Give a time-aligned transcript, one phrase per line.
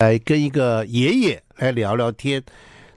[0.00, 2.40] 来跟一个爷爷来聊聊天。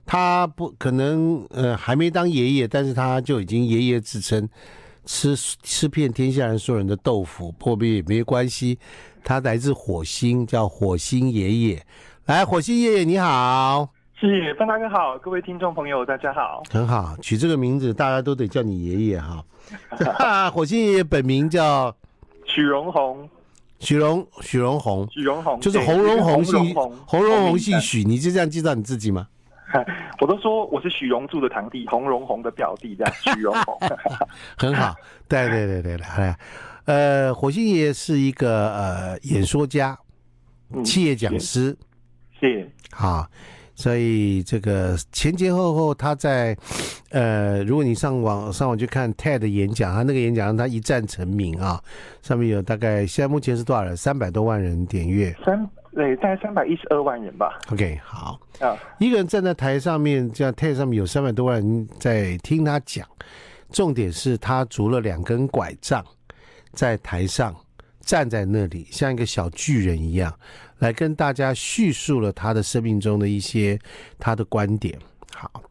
[0.05, 4.47] 他不可能呃还没当爷爷，但是他就已经爷爷自称，
[5.05, 8.77] 吃吃遍天下人所有人的豆腐，破灭也没关系。
[9.23, 11.83] 他来自火星，叫火星爷爷。
[12.25, 13.89] 来，火星爷爷你好，
[14.19, 19.43] 是范大哥好，各位听众朋友大家好，很好，取这个名字大家都得叫你爷爷哈。
[20.53, 21.95] 火星爷爷本名叫
[22.45, 23.27] 许荣宏，
[23.81, 26.55] 许荣许荣红，许荣红就是红荣红系
[27.05, 29.27] 红荣红系许，你就这样介绍你自己吗？
[30.19, 33.77] 我都说我是许荣柱的堂弟，洪荣红的表弟，这样 许荣红，
[34.57, 34.93] 很好。
[35.27, 36.35] 对对对对对，
[36.85, 39.97] 呃，火星爷爷是一个呃演说家，
[40.83, 41.75] 企业讲师，
[42.39, 42.69] 是。
[42.91, 43.25] 好，
[43.81, 46.55] 所以这个前前后后他在
[47.09, 51.81] 呃，如果你上网上网去看 TED 的演讲，他那个演讲让他一战成名啊，
[52.21, 53.97] 上面有大概现在目前是多少人？
[53.97, 55.35] 三百多万人点阅。
[55.43, 55.67] 三。
[55.93, 57.59] 对，大概三百一十二万人吧。
[57.69, 63.05] OK，好啊，一个人站在台上面，这样台上面有三百多万人在听他讲。
[63.71, 66.01] 重点是他拄了两根拐杖，
[66.71, 67.53] 在台上
[68.01, 70.33] 站在那里，像一个小巨人一样，
[70.79, 73.79] 来跟大家叙述了他的生命中的一些
[74.19, 74.97] 他的观点。
[75.33, 75.63] 好，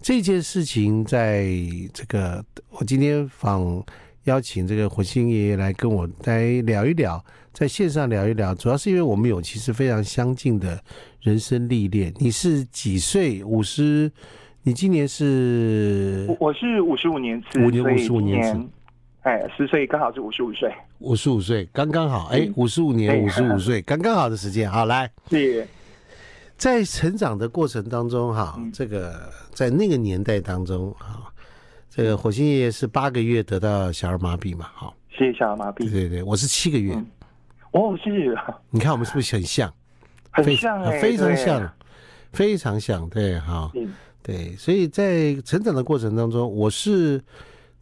[0.00, 1.46] 这件事情在
[1.92, 3.84] 这个我今天访。
[4.24, 10.78] 邀请这个火星爷爷来跟我来聊一聊，在线上聊一聊，主要是因为我们有其实非常相近的
[11.22, 12.12] 人生历练。
[12.18, 13.42] 你是几岁？
[13.42, 14.12] 五十？
[14.64, 16.26] 你今年是？
[16.38, 18.68] 我是五十五年次，五年五十五年次。
[19.28, 22.28] 哎，十岁刚好是五十五岁，五十五岁刚刚好。
[22.32, 24.70] 哎，五十五年五十五岁刚刚好的时间。
[24.70, 25.68] 好，来，是
[26.56, 31.30] 在成长的过程当中，哈，这个在那个年代当中，哈。
[31.90, 34.70] 这个火星爷爷是八个月得到小儿麻痹嘛？
[34.72, 35.78] 好，是小儿麻痹。
[35.80, 36.94] 对对对，我是七个月。
[36.94, 37.06] 嗯、
[37.72, 38.34] 哦，是。
[38.70, 39.70] 你看我们是不是很像？
[40.30, 41.74] 很像、欸、非常像，
[42.32, 43.06] 非常像。
[43.10, 44.56] 对，好，嗯、对。
[44.56, 47.20] 所以在成长的过程当中，我是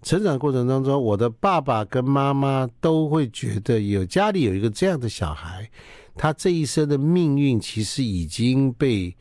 [0.07, 5.69] 成长过程当中，我的爸爸跟妈妈都会觉得有家里有一个这样的小孩，
[6.15, 9.13] 他这一生的命运其实已经被。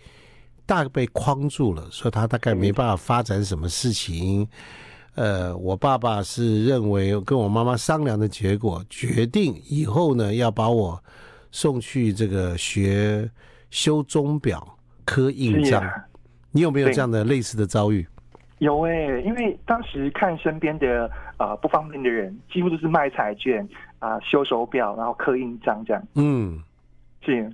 [0.68, 4.48] 大概被框住了，所以他大概没办法发展什么事情。
[5.14, 11.00] 呃，我爸爸是认为跟我妈妈商量的结果，决定以后呢要把我
[11.52, 13.30] 送去这个学
[13.70, 14.68] 修钟表、
[15.06, 15.84] 刻印章。
[15.84, 15.94] 啊、
[16.50, 18.04] 你有没有这样的类似的遭遇？
[18.60, 23.68] 有哎、欸，因为当时看身边的啊、呃、不方便的人，几乎都是卖彩券
[24.00, 26.04] 啊、呃、修手表，然后刻印章这样。
[26.16, 26.62] 嗯，
[27.22, 27.52] 是，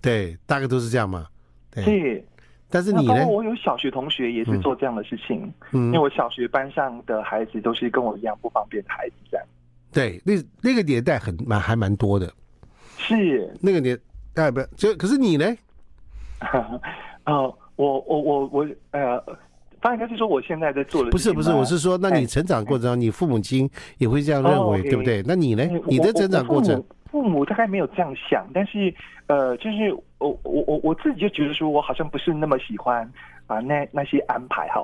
[0.00, 1.26] 对，大概都是这样嘛。
[1.70, 1.84] 对。
[1.84, 2.24] 是。
[2.70, 3.24] 但是你呢？
[3.28, 9.46] 我有小学同学也是做这样的事情，嗯，因为我小学班上的孩子都是跟我一样不方便的孩子，这样。
[9.92, 12.32] 对，那那个年代很蛮还蛮多的，
[12.96, 13.96] 是那个年
[14.32, 14.60] 代不？
[14.76, 15.46] 就可是你呢？
[17.26, 17.42] 呃，
[17.76, 19.24] 我我我我呃，
[19.84, 21.10] 当然应该是说我现在在做的。
[21.10, 23.68] 不是不是，我是说，那你成长过程中，你父母亲
[23.98, 25.22] 也会这样认为，对不对？
[25.26, 25.62] 那你呢？
[25.86, 26.82] 你的成长过程？
[27.10, 28.92] 父母大概没有这样想，但是
[29.26, 33.06] 呃，就是我我我我自己就觉得说，我好像不是那么喜欢
[33.46, 34.82] 啊那那些安排哈。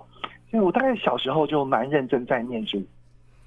[0.51, 2.83] 所以我大概小时候就蛮认真在念书，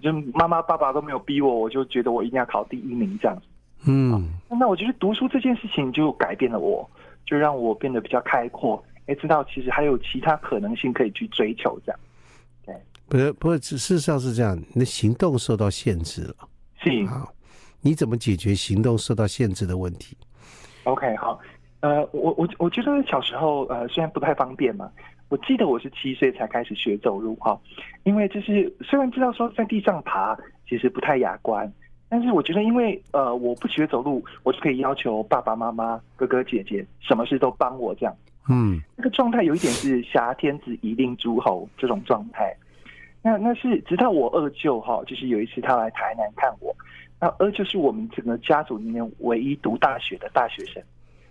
[0.01, 3.43] 就妈妈爸爸都没有逼我，我就觉得我一定要考第一名这样子。
[3.85, 6.89] 嗯，那我觉得读书这件事情就改变了我，
[7.27, 11.99] 就让我变得比较开阔，哎，知道其实还有其他可能性可以去追求这样。
[12.65, 12.75] 对，
[13.07, 16.35] 不是不是，事实上是这样，你的行动受到限制了。
[16.81, 17.27] 是啊。
[17.85, 20.15] 你怎么解决行动受到限制的问题
[20.85, 21.37] ？OK，好，
[21.81, 24.89] 呃，我我我觉得小时候呃虽然不太方便嘛，
[25.27, 27.59] 我记得我是七岁才开始学走路哈，
[28.05, 30.33] 因为就是虽然知道说在地上爬
[30.65, 31.69] 其实不太雅观，
[32.07, 38.15] 但是我觉得因为呃我不学走路，我就可以要求爸爸妈妈、哥哥姐姐什么事都帮我这样，
[38.49, 42.55] 嗯，那个状态有一点是挟天子以令诸侯这种状态，
[43.21, 46.75] 那那是直到我二舅哈，就是有一次他来台南看我。
[47.21, 50.83] 那二舅是我们整个家族里面唯一读大学的大学生，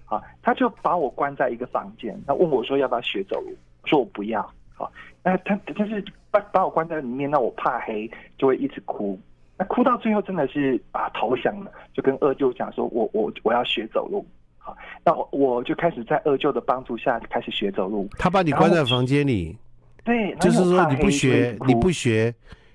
[0.07, 3.55] 啊，他就把我关在一个房间，他问我说要不要学走路，
[3.85, 4.41] 说我不要，
[4.75, 4.91] 好，
[5.23, 9.21] 那他他是把把我关在里面，那我怕黑，就会一直哭，
[9.59, 14.25] 那哭到最后真的是啊投降了，就跟二舅讲说我我我要学走路，
[14.65, 18.09] 好，那我我就开始在二舅的帮助下开始学走路。
[18.19, 19.57] 他把你关在房间里，
[20.05, 22.33] 对，就是说你不学你不学，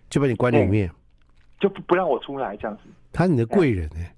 [0.09, 0.91] 就把你关里面，
[1.59, 2.83] 就不不让我出来这样子。
[3.13, 4.13] 他是你的贵人哎，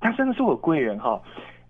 [0.00, 1.20] 他真的是我贵人哈。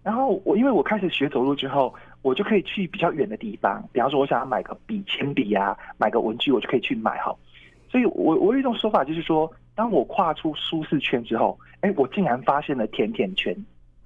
[0.03, 7.35] 然后我因为我开始学走路之后，我就可以去比较远的地方，比方说我想要买个笔、铅笔啊，买个文具，我就可以去买哈。
[7.91, 13.55] 所以我我有一种说法就是说，当我跨出舒适圈之后，哎，我竟然发现了甜甜圈。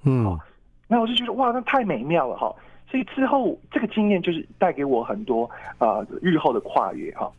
[0.05, 0.39] 嗯，
[0.93, 2.55] 那我就觉得哇，那太美妙了哈。
[2.91, 7.33] 所以之后这个经验就是带给我很多呃日后的跨越哈。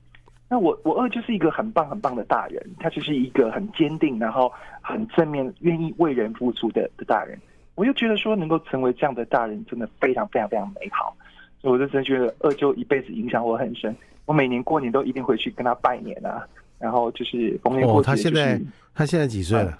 [0.49, 4.51] 那我我二就是一个很棒很棒的大人，他就是一个很坚定，然后
[4.81, 7.37] 很正面，愿意为人付出的的大人。
[7.75, 11.15] 我就觉得说能够成为这样的大人，真的非常非常非常美好。
[11.61, 13.95] 所以我就真的觉得二舅一辈子影响我很深。
[14.25, 16.43] 我每年过年都一定回去跟他拜年啊，
[16.79, 18.27] 然后就是逢年过节、就是。
[18.29, 18.61] 哦，他现在
[18.95, 19.69] 他现在几岁了？
[19.69, 19.77] 嗯，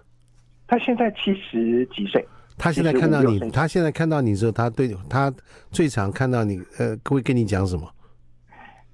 [0.68, 2.24] 他现在七十几岁。
[2.57, 5.33] 他现在看到你，他现在看到你之后，他对他
[5.71, 7.89] 最常看到你，呃，会跟你讲什么？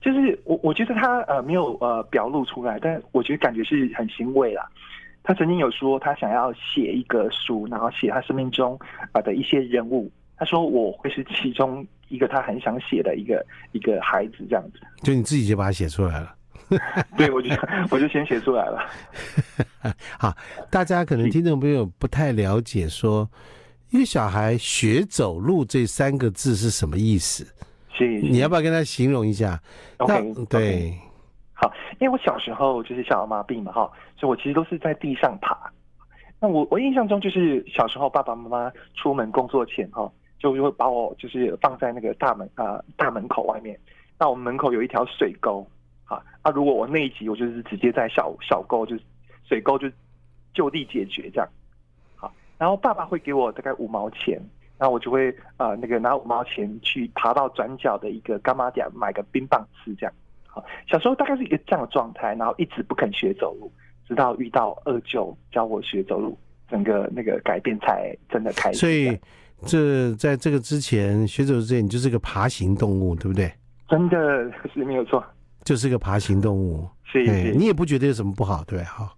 [0.02, 4.66] 就是我，我觉得他呃没有呃表露出来，但我觉得感觉是很欣慰啦。
[5.24, 8.80] 他曾经有说，他想要写一个书，然后写他生命中
[9.12, 10.10] 啊的一些人物。
[10.38, 14.80] 他说我会是其中一个他很想写的一个一个孩子，这样子。
[15.04, 16.34] 就你自己就把它写出来了？
[17.18, 17.50] 对，我就
[17.92, 18.80] 我就先写出来了。
[20.20, 20.36] 好，
[20.70, 23.30] 大家可能听众朋友不太了解，说
[23.90, 27.46] 一个小孩学走路这三个字是什么意思？
[27.94, 29.60] 是，你要不要跟他形容一下
[29.98, 30.60] ？OK，对。
[30.60, 30.94] Okay.
[31.54, 35.70] 好，因为我小时候就是小儿麻痹嘛，哈，所以我其实都是在地上爬。
[36.40, 43.78] 那我我印象中就是小时候爸爸妈妈出门工作前，哈，就会把我就是放在那个大门啊、呃、大门口外面。
[44.18, 45.68] 那我们门口有一条水沟，
[46.10, 49.04] 啊，那如果我那一集，我就是直接在小小沟就是
[49.48, 49.88] 水沟就
[50.54, 51.48] 就地解决这样。
[52.16, 54.42] 好，然后爸爸会给我大概五毛钱，
[54.80, 60.14] 然后我就会啊、呃、那个拿五毛钱去爬到转角的一个干妈店买个冰棒吃这样。
[60.48, 63.72] 好，小时候大概是一个这样的状态，然后一直不肯学走路，
[64.08, 66.36] 直到遇到二舅教我学走路，
[66.68, 68.80] 整个那个改变才真的开始。
[68.80, 69.16] 所以，
[69.68, 73.54] 这在这个之前学走路之前，你就是个爬行动物，对不对？
[73.88, 75.24] 真的是没有错，
[75.70, 76.90] 就是个爬行动物。
[77.04, 78.84] 是，是，你也不觉得有什么不好，对？
[78.86, 79.14] 哈，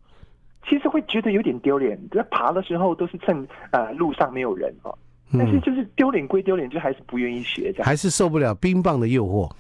[0.68, 4.94] 其实会觉得有点丢脸，在爬的时候都是趁呃路上没有人哦，
[5.32, 9.48] 但是就是丢脸归丢脸，就还是不愿意学，这样、嗯、还是受不了冰棒的诱惑。
[9.48, 9.56] 啊、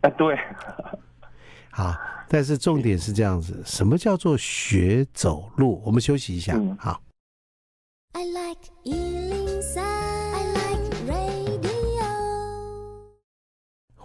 [0.00, 0.34] 呃，对。
[1.72, 1.94] 好，
[2.26, 5.82] 但是重点是这样子，什么叫做学走路？
[5.84, 6.54] 我们休息一下。
[6.56, 7.02] 嗯、好。
[8.12, 9.19] I like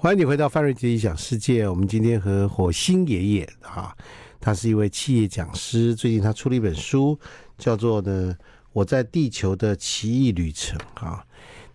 [0.06, 1.68] 欢迎你回到范瑞杰理想世界。
[1.68, 3.92] 我们今天和火星爷爷啊，
[4.40, 7.20] 他是一位企业讲师，最近他出了一本书，
[7.58, 8.38] 叫做呢
[8.72, 11.26] 《我在地球的奇异旅程》啊。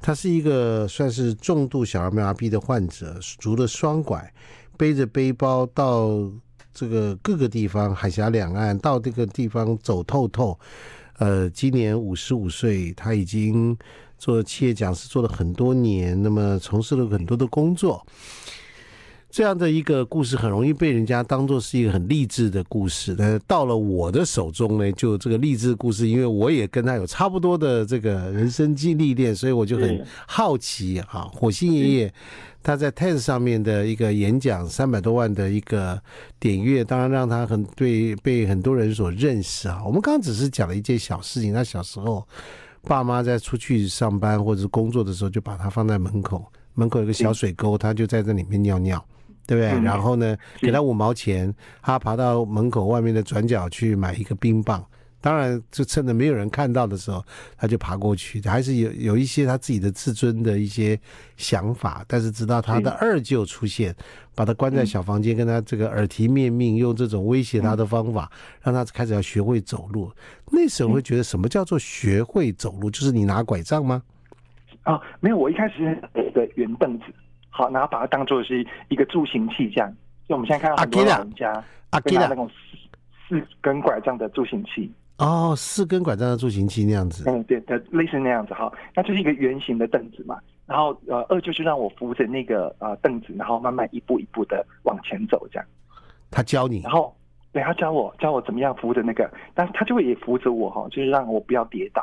[0.01, 4.33] 他是一个算是重度小儿麻痹的患者，拄了双拐。
[4.79, 6.09] 背着背包到
[6.73, 10.57] 这个各个地方，海峡两岸到这个地方走透透。
[11.19, 13.77] 呃，今年五十五岁，他已经
[14.21, 18.07] 做企业讲师做了很多年，那么从事了很多的工作。
[19.31, 31.31] 这样的一个故事很容易被人家当做是一个很励志的故事，但是到了我的手中呢，就这个励志故事，因为我也跟他有差不多的这个人生经历练，所以我就很好奇啊。
[31.33, 32.13] 火星爷爷
[32.61, 36.03] 他在 TED 上面的一个演讲，三百多万的一个
[36.41, 39.81] 点阅，当然让他很对被很多人所认识啊。
[39.87, 42.27] 我们刚刚只是讲了一件小事情，他小时候
[42.83, 46.45] 爸妈在出去上班或者是工作的时候，就把它放在门口，
[46.75, 49.05] 门口有个小水沟，它就在这里面尿尿。
[49.47, 49.73] 对不对？
[49.73, 54.85] 嗯、然后呢，给他五毛钱，他爬到门口外面的转角去买一个冰棒。
[55.21, 57.23] 当然，就趁着没有人看到的时候，
[57.57, 58.41] 他就爬过去。
[58.43, 60.99] 还是有有一些他自己的自尊的一些
[61.37, 62.05] 想法。
[62.09, 63.95] 但是直到他的二舅出现，
[64.35, 68.31] 把他关在小房间，跟他这个耳提面命，用这种威胁他的方法，
[68.63, 70.11] 让他开始要学会走路。
[70.51, 72.91] 那时候会觉得什么叫做学会走路？
[72.91, 74.03] 就是你拿拐杖吗？
[74.85, 75.77] 啊，没有，我一开始
[76.15, 77.05] 是一个圆凳子。
[77.51, 79.95] 好，然后把它当做是一个助行器，这样。
[80.27, 84.91] 就我们现在看到很多老人家，阿基拉那种四四根拐杖的助行器。
[85.21, 87.25] 哦，四根拐杖的助行器那样子。
[87.29, 88.73] 嗯，对的，类似那样子哈。
[88.95, 90.39] 那就是一个圆形的凳子嘛。
[90.67, 95.69] 然后呃，二就是让我扶着那个呃凳子，然后慢慢一步一步的往前走，这样。
[96.31, 96.81] 他教你。
[96.81, 97.15] 然后
[97.53, 102.03] 对，他教我教我怎么样扶着那个，但是他就会也扶着我哈，就是让我不要跌倒。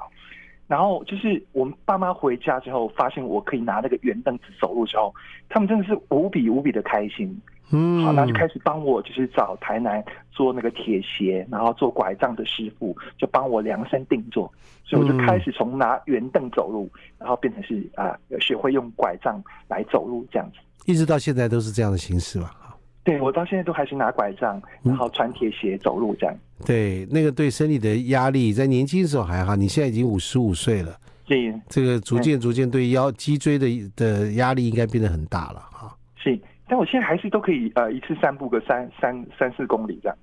[0.68, 5.14] 然后就是我们爸妈回家之后，发现我可以拿那个圆凳子走路之后，
[5.50, 7.42] 他们真的是无比无比的开心。
[7.72, 14.52] 嗯，好，那就开始帮我，就是找台南做那个铁鞋，然后做拐杖的师傅，就帮我量身定做。
[14.86, 20.58] 所以我就开始从拿圆凳走路，然后变成是啊，学会用拐杖来走路这样子。
[20.86, 22.56] 一直到现在都是这样的形式吧？
[23.04, 26.36] 对，我到现在都还是拿拐杖，然后穿铁鞋走路这样。
[26.66, 35.96] 对，那个对身体的压力，在年轻的时候还好，你现在已经五十五岁了，对，这个逐渐逐渐对腰脊椎的的压力应该变得很大了哈。
[36.16, 40.18] 是，但我现在还是都可以呃一次散步个三三三四公里这样，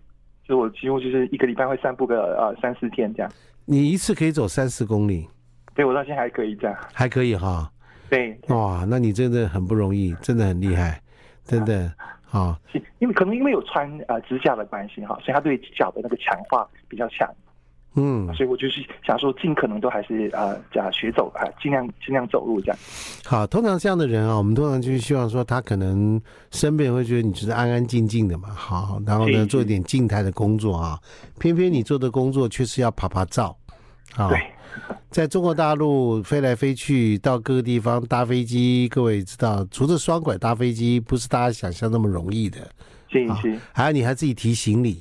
[0.46, 3.32] 所以我几乎就是一个礼拜会散步个呃三四天这样。
[3.64, 5.28] 你一次可以走三四公里？
[5.74, 7.70] 对，我到现在还可以这样，还可以哈。
[8.10, 11.00] 对，哇，那你真的很不容易，真的很厉害，
[11.42, 11.90] 真的
[12.30, 12.58] 啊。
[12.70, 17.28] 是因为可能因为有穿呃支架的关系哈，所以它对脚的那个强化比较强。
[17.96, 22.76] 嗯，所以我就是想说，尽可能都还是啊，这样学走啊，尽量尽量走路这样。
[23.24, 26.20] 好，通常这样的人啊，我们通常就是希望说，他可能
[26.50, 30.98] 身边人会觉得你就是安安静静的嘛，好，然后呢，做一点静态的工作啊。
[31.38, 33.56] 偏偏你做的工作却是要爬爬照，
[34.16, 34.40] 啊，对，
[35.10, 42.58] 在中国大陆飞来飞去，到各个地方搭飞机，各位知道，除了双拐搭飞机，不是大家想象那么容易的。
[43.08, 45.00] 是是，还有你还自己提行李。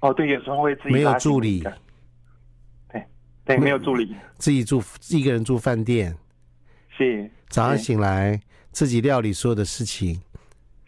[0.00, 1.62] 哦，对，有时候会自己没有助理。
[3.48, 6.14] 对，没有助理，自己住一个人住饭店，
[6.96, 8.38] 是早上醒来
[8.72, 10.20] 自己料理所有的事情，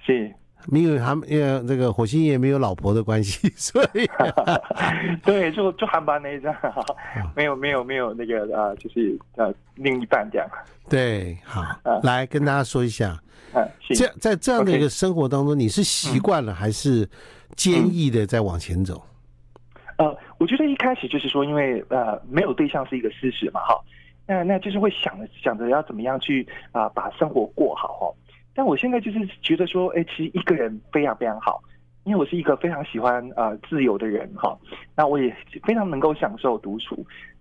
[0.04, 0.30] 是，
[0.66, 4.06] 没有他们因为这个火星爷没有老婆的关系， 所以
[5.24, 6.54] 对，就就航班那一张，
[7.34, 10.46] 没有没有没有那个啊，就是呃另一半这样，
[10.86, 11.64] 对，好，
[12.02, 13.18] 来跟大家说一下，
[13.54, 17.08] 嗯，这在这样的一个生活当中，你是习惯了还是
[17.56, 19.02] 坚毅的在往前走？
[20.00, 23.78] 呃，我觉得一开始就是说，因为呃没有对象是一个事实嘛，哈，
[24.26, 26.42] 那那就是会想着想着要怎么样去
[26.72, 28.10] 啊、呃、把生活过好哈。
[28.54, 31.62] 但我现在就是觉得说，哎，其实一个人非常非常好，
[32.04, 34.56] 因为我是一个非常喜欢呃自由的人哈。
[34.96, 36.94] 那我也非常能够享受独处，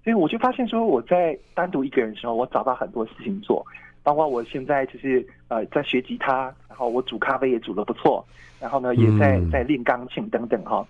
[0.03, 3.65] 所以我就发现说，我在单独一个人的时候，我找到很多事情做，
[4.03, 8.25] 包括我现在就是呃在学吉他，然后我煮咖啡也煮的不错，
[8.59, 10.85] 然后呢也在在练钢琴等等哈。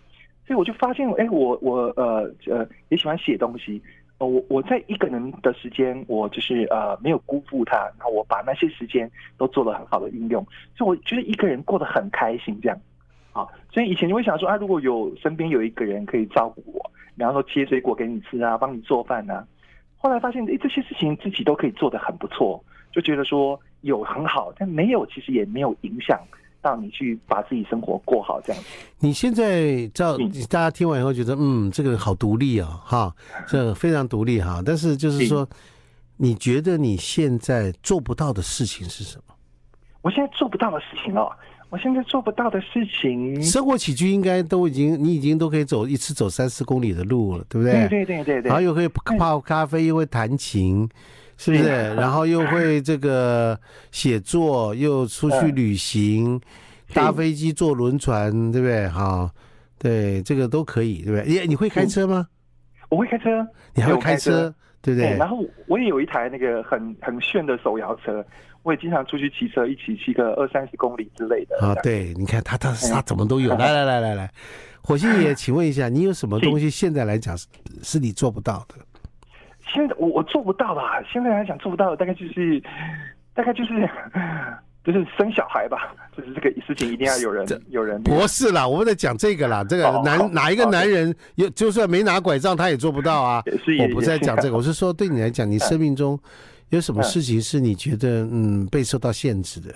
[0.49, 3.79] 所以我就发现，哎，我我呃呃也喜欢写东西，
[4.17, 10.43] 我我在一个人的时间，我就是呃没有辜负他，然后我把那些时间都做了很好的运用，
[10.75, 12.75] 所以我觉得一个人过得很开心，这样，
[13.31, 19.45] 啊，所以以前就会想说，啊，如果有身边有一个人可以照顾我，比方说切水果给你吃啊，帮你做饭啊，
[19.97, 22.59] 后来发现，哎，这些事情自己都可以做得很不错，
[22.91, 26.19] 就觉得说有很好，但没有其实也没有影响。
[26.61, 28.69] 让你去把自己生活过好，这样子。
[28.99, 30.17] 你现在照
[30.49, 33.15] 大家听完以后觉得，嗯，这个好独立啊，哈，
[33.47, 34.61] 这个非常独立哈。
[34.65, 35.47] 但是就是说，
[36.17, 39.33] 你觉得你现在做不到的事情是什么？
[40.01, 41.31] 我现在做不到的事情哦，
[41.69, 47.87] 我现在做不到的事情，生活起居应该都已经，你已经都可以走一次走三四公里的路了，对不对？
[47.87, 48.49] 对对对对对。
[48.49, 50.89] 然后又可以泡咖啡，又会弹琴。
[51.39, 51.63] 是不是？
[51.95, 53.57] 然后又会这个
[53.91, 56.39] 写作，又出去旅行，
[56.93, 58.85] 搭飞机、坐轮船，对不对？
[58.89, 59.31] 哈，
[59.77, 61.23] 对，这个都可以，对不对？
[61.25, 62.27] 你你会开车吗？
[62.89, 65.15] 我会开车，你还会开车，对不对？
[65.15, 68.25] 然后我也有一台那个很很炫的手摇车，
[68.63, 71.57] 我也经常出去骑车，一起骑个二三十公里之类的。
[71.65, 73.51] 啊，对，你看他他他怎么都有。
[73.55, 74.29] 来来来来来，
[74.81, 77.47] 火星爷，请问一下，你有什么东西现在来讲是
[77.81, 78.75] 是你做不到的？
[79.71, 81.01] 现在我我做不到吧？
[81.11, 82.61] 现在来讲做不到的大概就是，
[83.33, 83.89] 大概就是
[84.83, 85.93] 就是生小孩吧。
[86.17, 88.01] 就是这个事情一定要有人有人。
[88.03, 89.63] 不是啦，我们在讲这个啦。
[89.63, 93.41] 这个男、哦、哪一个男人有就算没拿拐杖，他也做不到啊。
[93.79, 96.19] 我不在讲这个，我是说对你来讲，你生命中
[96.69, 99.73] 有什么事情是你觉得嗯被受到限制的？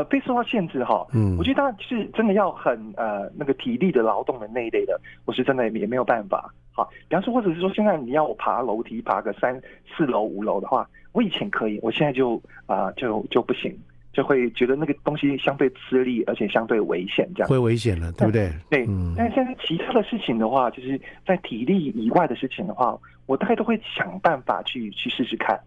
[0.00, 6.50] 呃，被受到限制哈，嗯，我觉得当然是真的要很呃那个体力的劳动的那一类的，我是真的也没有办法。
[6.72, 9.60] 好，比方说，或者是说，现在你要我爬楼梯，爬个三
[9.94, 13.76] 四楼五楼的话，我以前可以，我现在就啊、呃、就就不行，
[14.10, 18.50] 就会觉得那个东西相对吃力，而且相对危险，这样会危险了，对不对？
[18.70, 19.12] 对，嗯。
[19.18, 25.60] 但是现在其他的事情的话，就是在体力以外的事情的话，我大概都会想办法去去试试看。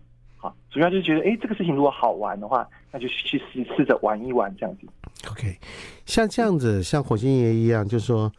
[0.44, 4.86] 好，主要就是觉得，哎，这个事情如果好玩的话，那就去试试着玩一玩这样子。
[5.32, 5.58] OK，
[6.06, 8.30] 像这样子，像火星爷一样，就是说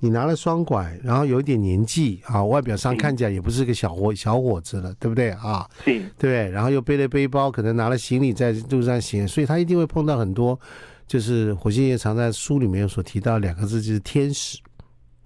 [0.00, 5.64] 你拿了双拐，然后有一点年纪啊，外表上看起来也不是个小伙小伙子了，对不对啊？
[5.84, 10.58] 对，对，然后又背了背包，可能拿了行李在路上行，所以他一定会碰到很多，
[11.06, 14.58] 就是火星爷常在书里面所提到两个字，就是天使。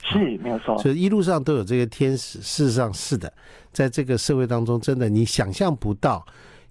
[0.07, 2.41] 是没有错，所以一路上都有这些天使。
[2.41, 3.33] 事实上是的，
[3.73, 6.25] 在这个社会当中，真的你想象不到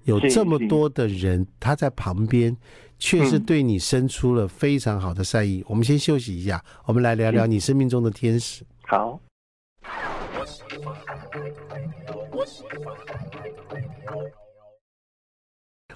[0.03, 2.55] 有这么多的人，他在旁边，
[2.97, 5.63] 却是对你伸出了非常好的善意。
[5.67, 8.63] 我们先休息一下，我们来聊聊你生命中的天使。
[8.83, 9.19] 好。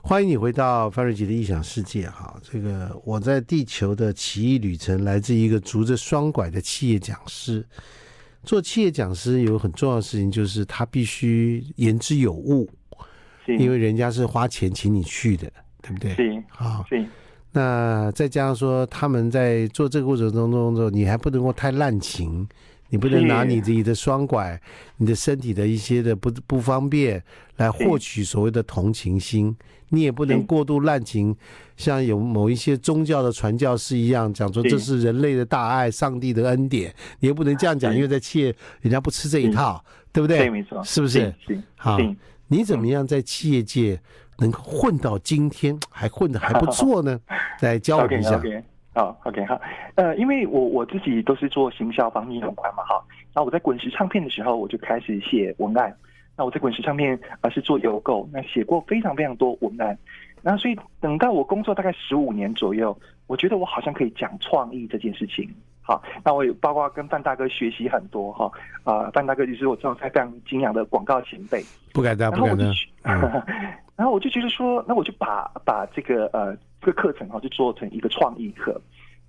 [0.02, 7.66] 欢迎你回到范瑞杰的异想世界哈，这个我在地球的奇异旅程来自一个拄着双拐的企业讲师。
[8.44, 12.70] 做企业讲师有很重要的事情，就是他必须言之有物，
[13.46, 15.52] 因为人家是花钱请你去的，
[15.82, 16.16] 对不对？
[16.16, 16.86] 对，好。
[17.52, 22.48] 那再加上说他们在做这个过程当中，你还不能够太滥情，
[22.90, 24.60] 你不能拿你自己的双拐、
[24.98, 27.24] 你的身体的一些的不不方便
[27.58, 29.56] 来获取所谓的同情心。
[29.92, 31.36] 你也不能过度滥情，
[31.76, 36.94] 像有某一些宗教的传教士一样讲说这是人类的大爱、上帝的恩典。
[37.22, 40.38] 你也不能这样讲，因为在企业人家不吃这一套，对不对？
[40.38, 41.34] 对，没错，是不是？
[41.76, 41.98] 好，
[42.48, 44.00] 你怎么样在企业界
[44.38, 47.20] 能够混到今天，还混得还不错呢？
[47.62, 48.40] 来教我一下。
[49.00, 49.58] 好，OK，好，
[49.96, 53.02] 呃，因为我我自己都是做行销方面有关嘛，哈，
[53.34, 55.96] 那我在滚石唱片的时候，我就开始写文案。
[56.36, 59.98] 那我在滚石唱片啊、呃、是做邮购，那写过非常非常多文案。
[60.42, 62.94] 那所以等到我工作大概十五年左右，
[63.28, 65.50] 我觉得我好像可以讲创意这件事情。
[65.82, 68.52] 好，那我也包括跟范大哥学习很多哈，
[68.84, 71.64] 啊、呃，范大哥就是我这种非常敬仰的广告前辈。
[71.94, 72.74] 不敢当，不敢当。
[73.96, 76.54] 然后我就觉得说，那我就把把这个呃。
[76.82, 78.80] 这个课程哈，就做成一个创意课，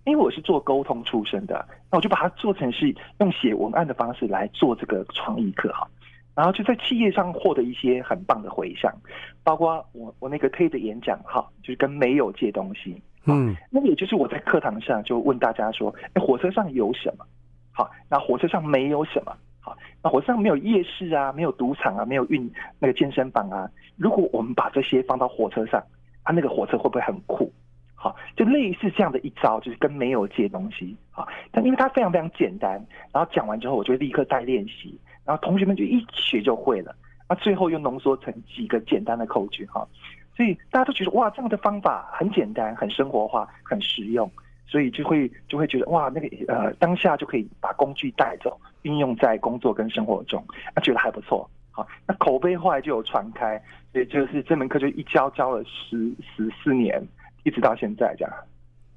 [0.04, 5.88] 因为我是做沟通出身的，那我就把它做成是用写文案的方式来做这个创意课哈，
[6.35, 8.92] 然后就在企业上获得一些很棒的回响，
[9.42, 17.26] 包括我我那个 TED 演讲哈，就是跟没有借东西，嗯，那也就是我在课堂上就问大家说，哎，火车上有什么？
[17.73, 19.37] 好，那火车上没有什么？
[19.59, 25.83] 好，那火车上没有夜市啊，没有赌场啊，没有运那个健身房啊，如果我们把这些放到火车上。
[26.22, 27.52] 啊，那个火车会不会很酷？
[27.94, 30.96] 好，就类似这样的一招，就是跟没有借东西。
[31.10, 36.96] 好，但因为它非常非常简单，然后讲完之后，我就立刻再练习，然后同学们就一学就会了。
[37.28, 39.86] 那最后又浓缩成几个简单的口诀哈，
[40.34, 44.28] 所以大家都觉得哇，这样的方法很简单、很生活化、很实用，
[44.66, 50.42] 所以就会就会觉得哇，那个呃当下就可以把工具带走，运用在工作跟生活中，
[50.74, 51.48] 那觉得还不错。
[51.72, 53.62] 好，那口碑后来就有传开，
[53.92, 57.00] 所以就是这门课就一教教了十十四年，
[57.44, 58.34] 一直到现在这样。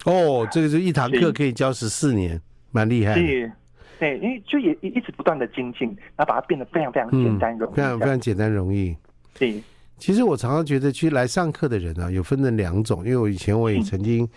[0.06, 3.13] 哦，这个是一堂课可以教十四年，蛮厉害。
[3.13, 3.51] 对，
[4.00, 8.98] 对，因为就也一直不断的精进，然后把它变得非常非常简单容易，嗯，非常非常简单容易。
[9.38, 9.63] 对，
[9.98, 14.27] 其实我常常觉得去来上课的人啊，有分成两种，因为我以前我也曾经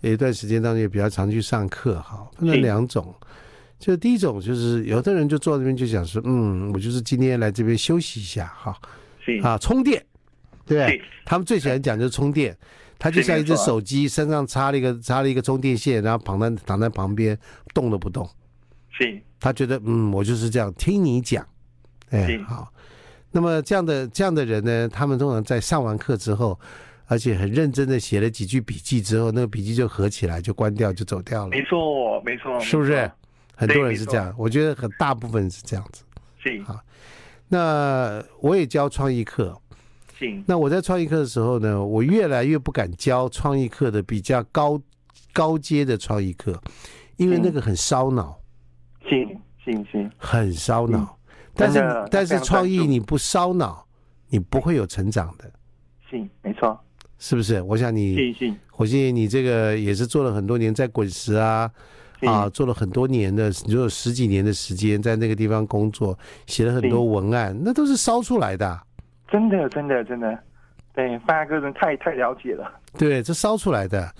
[0.00, 3.14] 有一段时间当中也比较常去上课，哈，分成两种。
[3.80, 8.78] 就第一种就是有的人就坐在这边就想说，嗯，我就是今天来这边休息一下，哈，
[9.42, 10.04] 啊，充电，
[10.66, 12.54] 对，他们最喜欢讲就是充电，
[12.98, 17.36] 他就像一只手机，身上插了一个插了一个充电线，然后躺在躺在旁边
[17.72, 18.28] 动都不动，
[18.90, 21.42] 是，他觉得嗯，我就是这样听你讲，
[22.10, 22.70] 哎，好，
[23.32, 26.60] 那么这样的这样的人呢，他们通常在上完课之后，
[27.06, 33.10] 而且很认真的写了几句笔记之后，那个笔记就合起来就关掉就走掉了，没错，没错，是不是？
[33.60, 36.02] 很多人是这样，我觉得很大部分是这样子。
[36.42, 36.82] 是啊，
[37.48, 39.54] 那我也教创意课。
[40.18, 40.42] 是。
[40.46, 44.80] 那我在创意课的时候呢，我越来越不敢教创意课的比较高
[45.34, 46.58] 高阶的创意课，
[47.18, 48.40] 因为那个很烧脑。
[49.02, 49.26] 是
[49.62, 50.10] 是是。
[50.16, 51.18] 很烧脑，
[51.54, 53.86] 但是但是创意你不烧脑，
[54.30, 55.52] 你不会有成长的。
[56.08, 56.80] 是，没错。
[57.18, 57.60] 是不是？
[57.60, 58.34] 我想你，
[58.76, 61.70] 我相信你这个也是做了很多年，在滚石啊。
[62.26, 68.82] 啊，做了很多年的，你就有十几年的时间在那个地方工作，写了很多文案，那都是烧出来的啊。
[69.30, 70.38] 真的，真的，真的，
[70.94, 72.70] 对，范大哥人太太了解了。
[72.98, 74.12] 对，这烧出来的，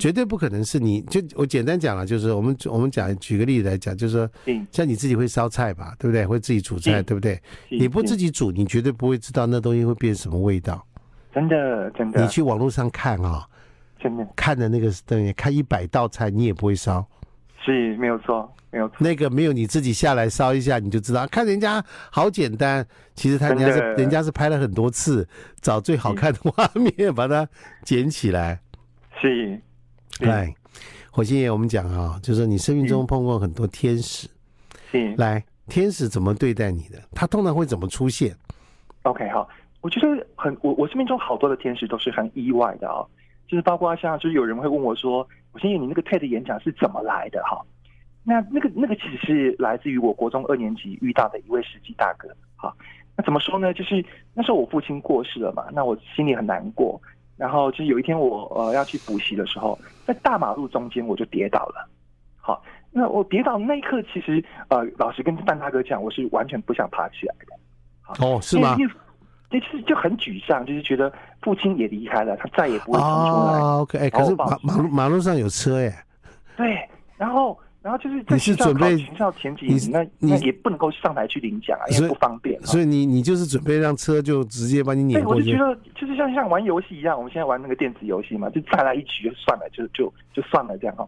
[0.00, 1.02] 绝对不可能是你。
[1.02, 4.30] 就我简单讲了，就是我们我们讲举个例子来讲，就是说，
[4.72, 6.24] 像你自己会烧菜吧，对不对？
[6.24, 7.38] 会自己煮菜，对不对？
[7.68, 10.82] 你不自己煮，你绝对不会知道那东西会变什么味道。
[11.34, 12.22] 真的，真的。
[12.22, 13.46] 你去网络上看啊，
[14.00, 17.06] 真的看的那个等于看一百道菜，你也不会烧。
[17.66, 18.96] 是，没有错，没有错。
[19.00, 21.26] 那个没有你自己下来烧一下，你就知道。
[21.26, 25.28] 看人家好简单，其实他人家是人家是拍了很多次，
[25.60, 27.44] 找最好看的画面把它
[27.82, 28.60] 剪起来。
[29.20, 29.60] 是，
[30.20, 30.54] 来，
[31.10, 34.28] 火星爷，我们讲啊，就是你生命中碰过很多天使。
[34.92, 37.02] 是，来，天使怎么对待你的？
[37.10, 38.32] 他通常会怎么出现
[39.02, 39.48] ？OK，好，
[39.80, 43.08] 我觉得很，我我生命中好多的天使都是很意外的啊、哦，
[43.48, 45.28] 就是包括像，就是有人会问我说。
[45.56, 47.58] 我先问你那个 TED 演讲是怎么来的哈？
[48.22, 52.28] 那那个那个其实是来自于我国中二年级遇到的一位司机大哥。
[52.56, 52.70] 哈，
[53.16, 53.72] 那怎么说呢？
[53.72, 57.00] 就是那时候我父亲过世了嘛，那我心里很难过。
[57.38, 61.88] 然后就是有一天我呃要去补习的时候，在大马路中间我就跌倒了。
[62.36, 68.26] 好，那我跌倒那一刻，其实呃老实跟范大哥讲，我是完全不想爬起来的。
[68.26, 68.76] 哦，是吗？
[69.86, 73.60] 就很沮丧，就是觉得父亲也离开了，他再也不会冲出来。
[73.60, 75.94] 哦、OK，哎，可是马马路马路上有车耶。
[76.56, 82.60] 对，然后然后就是你是准备学校前几年，那那也不能够上台去领奖啊，因为不方便。
[82.62, 85.44] 所以你你就是准备让车就直接把你碾过去。
[85.44, 91.06] 对，我就觉得就是像像玩游戏一样，我们现在玩那个电子游戏嘛，就再来一局就算了，就就就算了这样哈。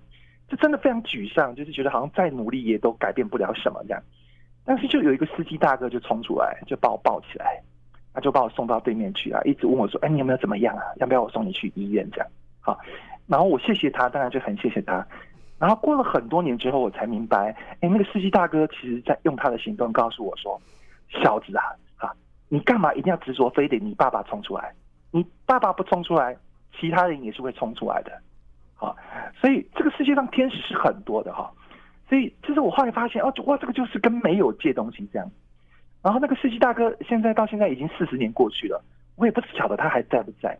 [0.48, 4.02] 就真的非常沮丧，就是觉得好像再努力也都改变不了什么这样。
[4.64, 7.60] 但是就有一个司机大哥就冲出来，就把我抱起来，
[8.18, 10.82] 他就把我送到对面去啊，一直问我说：“哎，你有没有怎么样啊？
[10.96, 12.26] 要不要我送你去医院？”这样，
[12.60, 12.76] 好，
[13.28, 15.06] 然后我谢谢他，当然就很谢谢他。
[15.56, 20.60] 然后过了很多年之后，我才明白，哎，那个司机大哥其实在用他的行动告诉我说
[21.22, 21.62] ：“小子啊，
[21.98, 22.10] 啊，
[22.48, 24.74] 你干嘛一定要执着非得你爸爸冲出来？
[25.12, 26.36] 你爸爸不冲出来，
[26.76, 28.10] 其他人也是会冲出来的。”
[28.74, 28.96] 好，
[29.40, 31.48] 所以这个世界上天使是很多的哈。
[32.08, 35.30] 所以就是我后来发现，哦，哇，这个就是跟没有借东西这样。
[36.02, 38.82] 然后那个司机大哥现在到现在已经四十年过去了，
[39.16, 40.58] 我也不晓得他还在不在。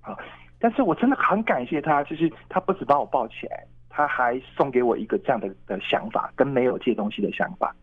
[0.00, 0.18] 好，
[0.58, 3.64] 但是我真的很感谢他，就是他不止把我抱起来。
[3.92, 7.74] 他还送给我一个这样的的想法，跟没有借东西的想法，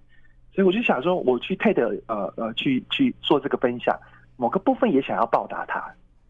[0.53, 3.93] 所以我就想说，我去 TED 呃呃去去做这个分享，
[4.37, 5.83] 某个部分也想要报答他，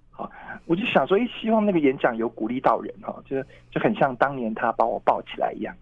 [0.09, 0.29] 好，
[0.65, 5.73] 我就想说，希望那个演讲有鼓励到人哈，就是就很像当年他把我抱起来一样，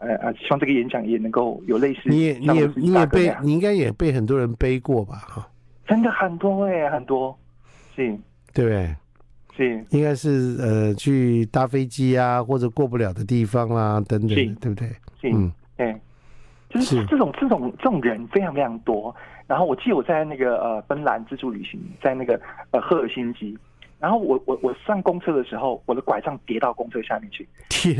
[0.00, 5.48] 呃呃，希望这个演讲也能够有类似，你也你也你也被你应该也被很多人背过吧哈，
[5.86, 7.38] 真的很多哎、欸，很多，
[7.94, 8.08] 是，
[8.54, 8.96] 对不对？
[9.56, 14.88] 是，应该是呃，去搭飞机啊，或者过不了的地方啊，等等，对不对？
[15.24, 15.94] 嗯，对，
[16.70, 19.14] 就是这种这种这种人非常非常多。
[19.46, 23.58] 然后我记得我在那个呃芬兰自助旅行，在那个呃赫尔辛基，
[24.00, 27.46] 然后我我我上公车的时候，我的拐杖跌到公车下面去，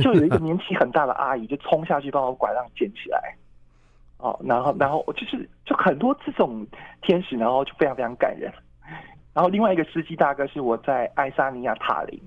[0.02, 3.36] 就有一个年纪很大的阿姨就冲下去帮我拐杖捡起来。
[4.16, 6.66] 哦，然后然后我就是就很多这种
[7.02, 8.50] 天使，然后就非常非常感人。
[9.32, 12.20] 然后另外一个司机大哥是我在爱沙尼亚塔林，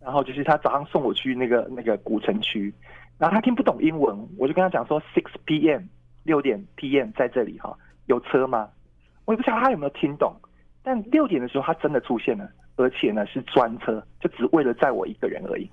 [0.00, 2.72] 然后就是他早上送我去那个那个古城区，
[3.18, 5.82] 然后他听不懂英文，我就跟他讲说 six p.m.
[6.24, 7.10] 六点 p.m.
[7.16, 8.68] 在这里哈，有车吗？
[9.24, 10.34] 我也不知道他有没有听懂，
[10.82, 12.46] 但六点的时候他真的出现了，
[12.80, 15.70] 而且呢是专车，就只为了载我一个人而已。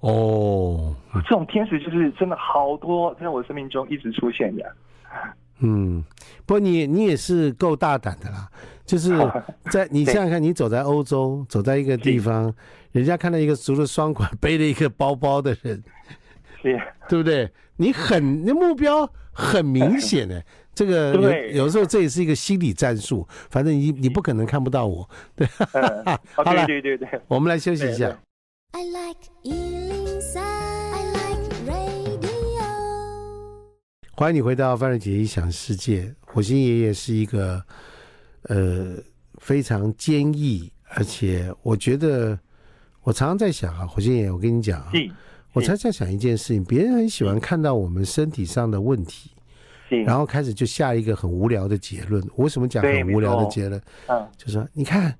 [0.00, 4.64] 哦，这种天使就是真的好多在我生命中一直出现的。
[5.58, 6.02] 嗯，
[6.46, 8.48] 不过你你也是够大胆的啦，
[8.86, 9.14] 就是
[9.70, 12.50] 在你想想看，你走在欧洲，走在一个地方，
[12.92, 15.82] 人家看到一个拄着双拐、背了一个包包的人，
[16.62, 17.50] 是，对不对？
[17.76, 20.42] 你很，你目标很明显的，
[20.74, 25.46] 这个有有时候这也是一个心理战术，反正你你不可能看不到我，对，
[26.34, 28.18] 好了，对对对，我们来休息一下。
[28.72, 29.30] I like
[34.12, 36.14] 欢迎你回到范瑞杰异想世界。
[36.26, 37.64] 火星爷爷是一个
[38.42, 38.96] 呃
[39.38, 42.38] 非常坚毅，而且我觉得
[43.00, 44.92] 我常常在想啊，火星爷爷，我跟你讲啊，
[45.54, 49.30] 我常常在想一件事情，别人很喜欢看到我们身体上的问题，
[50.04, 52.22] 然后开始就下一个很无聊的结论。
[52.36, 53.80] 我为什么讲很无聊的结论？
[54.08, 55.14] 嗯，就说你看，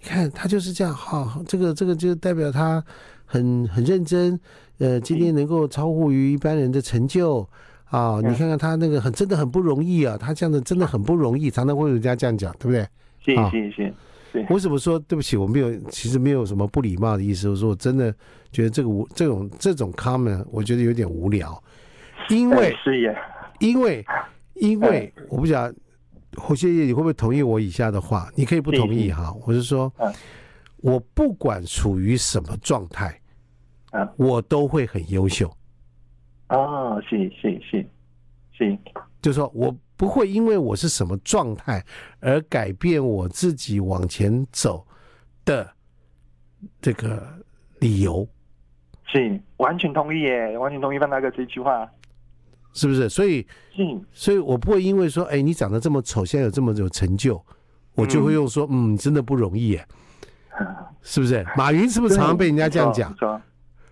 [0.00, 2.82] 你看他就是这样，好，这个这个就代表他
[3.24, 4.38] 很很认真，
[4.78, 7.48] 呃，今天能够超乎于一般人的成就。
[7.86, 12.84] 啊、哦，你看看他那个很真的很不容易啊，他这样子真的很不容易，常常会有人家这样讲，对不对？
[13.24, 13.94] 谢谢谢
[14.32, 14.46] 谢。
[14.50, 15.36] 为什么说对不起？
[15.36, 17.48] 我没有，其实没有什么不礼貌的意思。
[17.48, 18.12] 我说我真的
[18.50, 21.62] 觉得这个无这种这种 comment，我觉得有点无聊，
[22.28, 22.74] 因为
[23.60, 24.04] 因为
[24.54, 25.74] 因为我不晓得
[26.36, 28.30] 火星爷爷你会不会同意我以下的话？
[28.34, 29.34] 你可以不同意哈。
[29.46, 29.92] 我是说，
[30.78, 33.20] 我不管处于什么状态，
[34.16, 35.50] 我都会很优秀。
[36.48, 37.86] 哦，是是是
[38.52, 38.78] 是，
[39.20, 41.84] 就是说我不会因为我是什么状态
[42.20, 44.86] 而改变我自己往前走
[45.44, 45.68] 的
[46.80, 47.26] 这个
[47.80, 48.28] 理由，
[49.06, 51.90] 是完全同意耶，完全同意范大哥这句话，
[52.76, 53.08] 是不是？
[53.08, 57.42] 所以，是，所以我不会因为说，哎，你长得这么丑，现在有这么有成就，
[57.94, 59.88] 我就会用说，嗯，嗯，真的不容易耶，
[61.00, 61.42] 是不是？
[61.56, 63.16] 马云是不是常常被人家这样讲？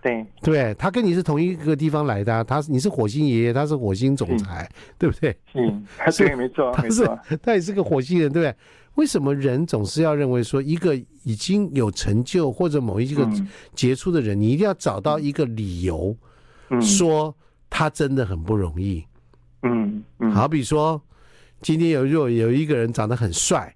[0.03, 4.69] 对，对，他跟你是同一个地方来的，啊，他你是火星爷爷，他是火星总裁，
[4.99, 5.35] 对不对？
[5.55, 5.83] 嗯，
[6.15, 8.55] 对，没错，没错，他也是个火星人，对不对？
[8.93, 13.27] 为什么人总是要认为说一个已经有成就或者某一个
[13.73, 16.15] 杰出的人，嗯，你一定要找到一个理由，
[16.69, 17.35] 嗯，说
[17.69, 19.05] 他真的很不容易。
[19.63, 21.01] 嗯嗯，好比说，
[21.61, 23.75] 今天有若有一个人长得很帅，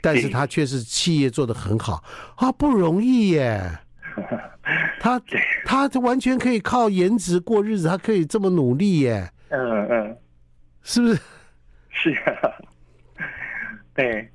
[0.00, 2.02] 但是他却是企业做得很好，
[2.36, 3.78] 啊，不容易耶。
[5.00, 5.22] 他
[5.64, 9.30] 他完全可以靠颜值过日子，他可以这么努力耶。
[9.50, 10.16] 嗯嗯，
[10.82, 11.20] 是不是？
[11.90, 12.34] 是啊。
[13.94, 14.28] 对，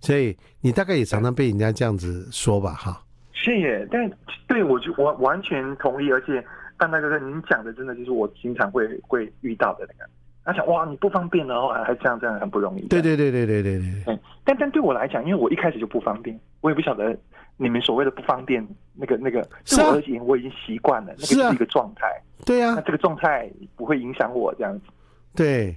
[0.00, 2.72] 所以你大概也常常被人家这样子说吧？
[2.74, 3.00] 哈。
[3.32, 4.10] 是耶，但
[4.46, 6.44] 对我就完完全同意，而且
[6.78, 10.10] 范大哥您讲的真的就是我经常会会遇到的那个。
[10.46, 12.82] 他想哇，你不方便，然后还这样这样很不容易。
[12.88, 14.18] 对对对对对对对。
[14.44, 17.16] 但但对我来讲，因为我一开始就不方便，我也不晓得
[17.56, 22.06] 你们所谓的不方便那个那个，是我而言我已经习惯了，那个是一个状态。
[22.44, 24.86] 对啊那，这个状态不会影响我这样子。
[25.34, 25.74] 对。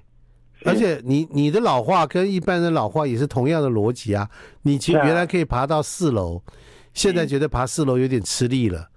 [0.66, 4.28] 而且你你的老化跟一般人老化也是同样的逻辑啊。
[4.64, 6.42] 你其实原来可以爬到四楼，
[6.94, 8.90] 现在觉得爬四楼有点吃力了。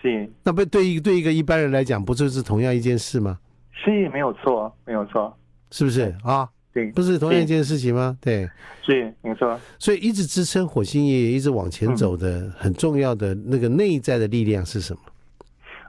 [0.00, 3.38] 是那不对一对一个一般人来讲，不就是同样一件事吗？
[3.72, 5.36] 是没有错，没有错，
[5.70, 6.48] 是不是啊？
[6.72, 8.16] 对，不是同样一件事情吗？
[8.20, 8.48] 对，
[8.82, 9.58] 是没错。
[9.78, 15.00] 所以一直支撑火星爷爷一直往前走的很重要的那个内在的力量是什么？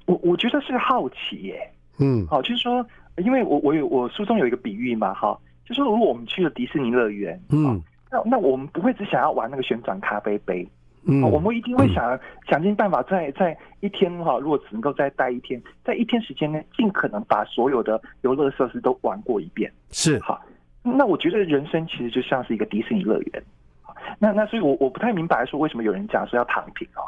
[0.05, 1.59] 我我觉得是好奇耶。
[1.97, 2.85] 嗯好，就是说，
[3.17, 10.67] 因为我我有我书中有一个比喻嘛，哈，就说如果我们去了迪士尼乐园，嗯那那我们不会只想要玩那个旋转咖啡杯，
[11.11, 12.17] 嗯，我们一定会想
[12.47, 19.71] 想尽办法在在一天哈，如果只能够再待一天，在一天时间内，尽可能把所有的游乐设施都玩过一遍。
[19.89, 20.39] 是好，
[20.83, 23.43] 那我觉得人生其实就像是一个迪士尼乐园。
[23.81, 27.01] 好那那所以我，我我不太明白说为什么有人讲说要躺平啊？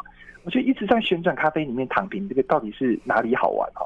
[0.44, 3.86] 我觉得一直在旋转咖啡里面躺平，这个到底是哪里好玩啊？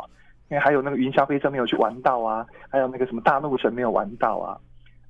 [0.49, 4.55] 因为还有那个云霄飞车没有去玩到啊，还有那个什么大怒神没有玩到啊，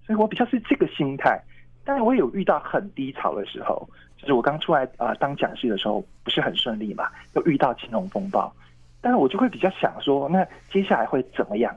[0.08, 1.39] 所以我比较是这个心态。
[1.86, 8.52] 但是我有遇到很低潮的时候，就是我刚出来啊、呃、当讲师的时候不是很顺利嘛，又遇到金融风暴，
[9.02, 11.74] 但是我就会比较想说，那接下来会怎么样？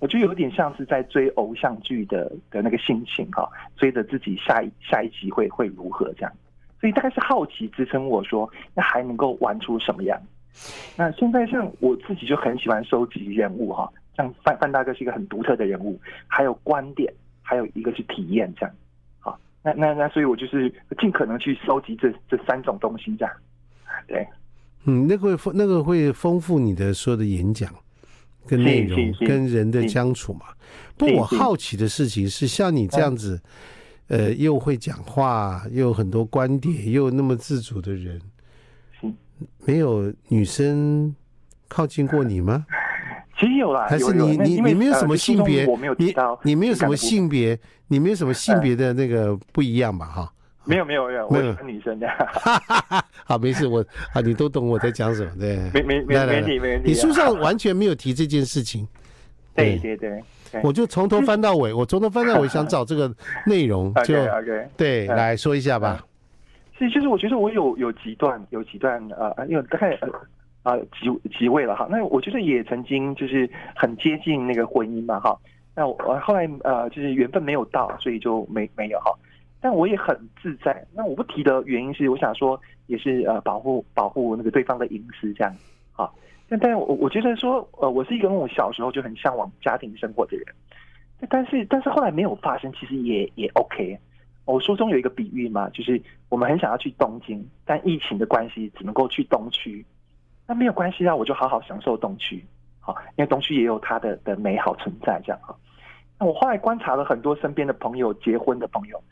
[0.00, 6.32] 我就有点像是在追偶像剧的的那个心情哈、追着自己下一下一集会会如何这样，
[6.80, 10.20] 所以大概是好奇支撑我说，那还能够玩出什么样？
[10.96, 15.96] 那现在像我自己就很喜欢收集人物哈，像范范大哥是一个很独特的人物，
[16.26, 18.74] 还有观点，还有一个是体验这样。
[19.62, 23.34] 好，那那那所以我就是尽可能去收集这这三种东西这样。
[24.06, 24.26] 对，
[24.84, 27.72] 嗯，那个会丰那个会丰富你的所有的演讲
[28.46, 30.46] 跟内容跟人的相处嘛。
[30.96, 33.40] 不我好奇的事情是，像你这样子，
[34.08, 38.20] 呃，又会讲话，又有很多观点，又那么自主的人，
[39.00, 39.12] 是
[39.64, 41.14] 没有女生
[41.68, 42.66] 靠近过你吗？
[43.38, 45.94] 其实有啦，还是你你你没有什么呃性别书中我没有？
[45.94, 47.58] 提你到你没有什么性别？
[47.88, 50.06] 你没有什么性别的那个不一样吧？
[50.06, 50.32] 哈。
[50.64, 52.14] 没有没有没有，我喜欢女生这样。
[52.18, 58.86] 哈哈哈，好，没事，我啊，你都懂我在讲什么，对， 没没没没问题没问题你书上完全没有提这件事情，
[59.56, 63.12] 对 对对，对我就从头翻到尾，我从头翻到尾想找 这个
[63.44, 64.14] 内容，就
[64.76, 66.00] 对，嗯来说一下吧。
[66.78, 70.08] 是就是我觉得我有有几段有几段呃，有大概呃
[70.62, 71.86] 啊几几位了哈。
[71.90, 75.38] 那我觉得也曾经就是很接近那个婚姻嘛哈。
[75.74, 79.10] 那我后来呃就是缘分没有到，所以就没没有哈。
[79.60, 80.84] 但我也很自在。
[80.92, 85.56] 那我不提的原因是，我想说也是呃保护保护那个对方的隐私这样
[85.94, 86.10] 啊。
[86.48, 90.46] 但但我我觉得说呃我是一个那种小时候就很向往家庭生活的人，
[91.28, 93.98] 但是但是后来没有发生，其实也也 OK。
[94.44, 99.86] 我书中有一个比喻嘛，就是我们很想要去东京，但疫情的关系只能够去东区。
[100.46, 102.44] 那没有关系啊，我就好好享受东区，
[102.80, 105.54] 好，因为东区也有它的的美好存在这样哈。
[106.18, 109.02] 那我后来观察了很多身边的朋友结婚的朋友。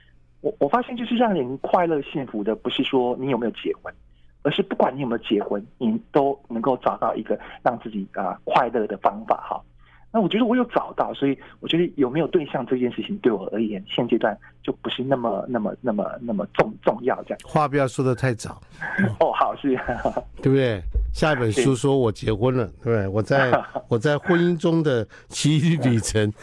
[0.42, 3.92] 我我发现，就是让人快乐幸福的，不是说你有没有结婚，
[4.42, 9.60] 而是不管你有没有结婚，你都能够找到一个让自己啊、呃、快乐的方法哈。
[10.12, 17.38] 那我觉得我有找到，所以我觉得有没有对象这件事情对我而言，现阶段就不是那么那么那么那么重重要这样。
[17.44, 18.60] 话不要说的太早，
[19.20, 19.78] 哦，好是，
[20.42, 20.82] 对不对？
[21.12, 23.08] 下一本书说我结婚了，对不对？
[23.08, 23.52] 我在
[23.88, 26.30] 我在婚姻中的奇遇旅程，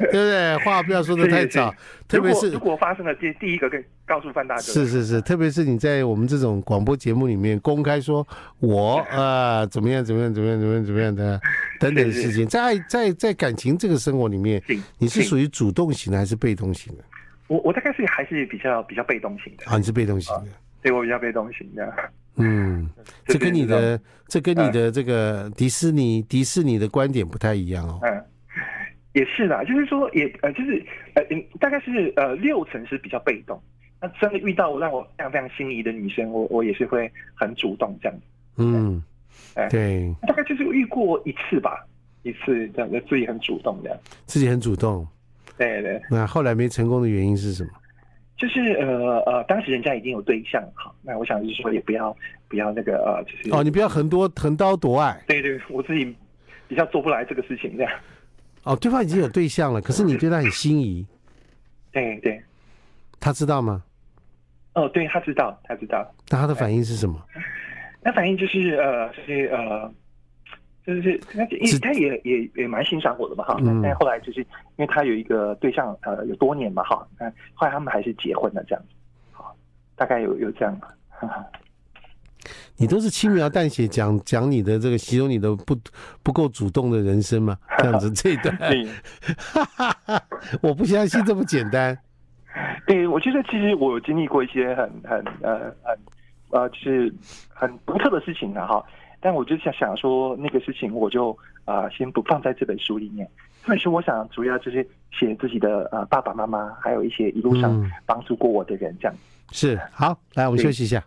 [0.00, 0.56] 对不对？
[0.64, 1.74] 话不要说的太早，
[2.08, 8.26] 特别是如果发生了第第一个跟告诉范大哥，是是是，特别是你在我们这种广播节目里面公开说
[8.60, 11.40] 我啊、 呃、怎么样怎么样怎么样怎么样怎么样的
[11.78, 14.62] 等等的事情，在在在感情这个生活里面，
[14.98, 17.04] 你是属于主动型的还是被动型的？
[17.48, 20.46] 我我大概是还是比较比较被动型的啊，你是被动型的，
[20.80, 21.92] 对我比较被动型的。
[22.36, 22.88] 嗯，
[23.26, 28.00] 这跟你的这跟你的这个迪士尼迪士尼的观点不太一样哦。
[28.02, 28.24] 嗯，
[29.12, 31.22] 也是啦，就是说也呃就是呃
[31.60, 33.60] 大概是呃六成是比较被动。
[34.00, 38.18] 那真的遇到让我非常非常心仪的女生，我我也是会很主动这样。
[38.56, 39.02] 嗯，
[39.70, 41.86] 对，大概就是遇过一次吧，
[42.22, 43.98] 一次这样自己很主动这样。
[44.26, 45.06] 自己很主动。
[45.56, 46.02] 对对。
[46.10, 47.70] 那后来没成功的原因是什么？
[48.42, 52.12] 就是呃呃，当时人家已经有对象，哈，那我想就是说也不要
[52.48, 55.16] 不要那个呃，就是哦，你不要横多横刀夺爱。
[55.28, 56.12] 对对，我自己
[56.66, 57.92] 比较做不来这个事情这样。
[58.64, 61.06] 哦，对方已经有对象了，可是你对他很心仪。
[61.92, 62.42] 对对。
[63.20, 63.84] 他知道吗？
[64.74, 66.04] 哦，对他知道，他知道。
[66.28, 67.24] 那他的反应是什么？
[68.02, 69.94] 那反应就是呃，就是呃。
[70.86, 71.46] 就是他，
[71.80, 73.56] 他也也也蛮欣赏我的嘛哈。
[73.60, 74.46] 嗯、但后来就是因
[74.78, 77.06] 为他有一个对象，呃，有多年嘛哈。
[77.18, 78.88] 那后来他们还是结婚了这样子。
[79.30, 79.54] 好，
[79.94, 80.80] 大概有有这样。
[82.76, 85.76] 你都是轻描淡写讲讲你的这个形容你的不
[86.24, 87.56] 不够主动的人生嘛？
[87.78, 88.58] 这样子 这一段，
[90.60, 91.96] 我不相信这么简单。
[92.84, 95.96] 对，我觉得其实我有经历过一些很很呃很
[96.50, 97.14] 呃就是
[97.48, 98.84] 很独特的事情的哈。
[99.22, 101.30] 但我就想想说那个事情，我就
[101.64, 103.26] 啊、呃、先不放在这本书里面。
[103.62, 109.18] 这本书我想主要就是写自己的呃爸爸妈妈，还有一些一路上帮助过我的人，这样、嗯、
[109.52, 110.18] 是好。
[110.34, 111.00] 来，我们休息一下。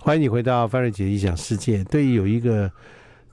[0.00, 1.84] 欢迎你回到范瑞杰异想世界。
[1.84, 2.70] 对于有一个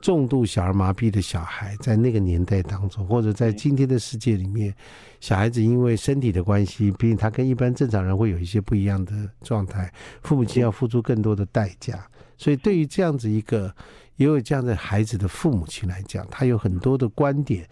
[0.05, 4.71] 重度小儿麻痹的小孩，在那个年代当中，或者在今天的世界里面，
[5.19, 9.91] 小孩子因为身体的关系，毕竟他跟一般正常人会有一些不一样的状态，
[10.21, 12.07] 父母亲要付出更多的代价。
[12.37, 13.73] 所以，对于这样子一个
[14.17, 17.67] 也有这样的孩子的父母亲来讲，他有很多的观点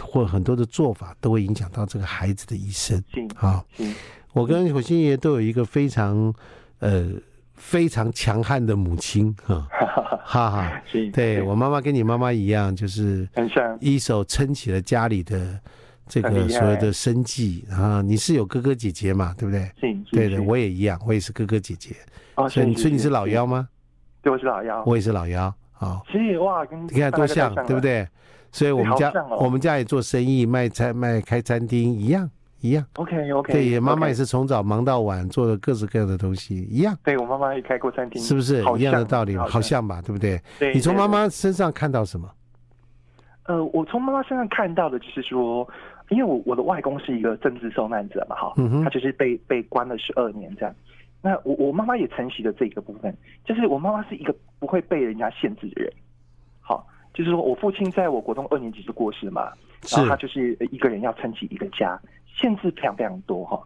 [0.00, 3.04] 或很多的做法，都会影响到这个孩子的一生。
[3.34, 3.62] 好，
[4.32, 6.32] 我跟火星爷都有一个非常
[6.78, 7.10] 呃
[7.54, 9.66] 非常强悍的母亲，哈，
[10.24, 10.82] 哈哈。
[11.12, 13.28] 对，我妈妈跟你妈妈一样，就是
[13.80, 15.58] 一手撑起了家里的
[16.06, 17.64] 这个所谓的生计。
[17.70, 19.70] 啊你是有哥哥姐姐嘛，对不对？
[20.10, 21.94] 对的，我也一样，我也是哥哥姐姐。
[22.48, 23.68] 所以你说你是老幺吗？
[24.22, 25.54] 对，我是老幺，我也是老幺。
[25.72, 28.06] 好，其实哇，跟你看多像，对不对？
[28.50, 32.30] 所以我们家我们家也做生意，卖菜卖开餐厅一样
[32.64, 32.82] 一样。
[32.94, 33.52] OK OK。
[33.52, 36.96] 对，妈妈也是从早忙到晚，做了各式各样的东西，一样。
[37.04, 39.36] 对，我妈妈也开过餐厅，是不是一样的道理？
[39.36, 40.40] 好像吧，对不对？
[40.58, 40.72] 对。
[40.72, 42.30] 你从妈妈身上看到什么？
[43.44, 45.68] 呃，我从妈妈身上看到的就是说，
[46.08, 50.74] 因为我我的外公是一个政治受难者嘛，哈，他就是被被关了十二年这样。
[51.20, 55.92] 那我我妈妈也承袭了这个部分，就是我妈妈是一个不会被人家限制的人。
[56.60, 59.52] 好，就是说我父亲在我国中二年级就过世嘛，
[59.90, 62.00] 然后他就是一个人要撑起一个家，
[62.44, 63.58] 限制非常非常多哈。